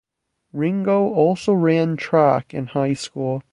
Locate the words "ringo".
0.51-1.13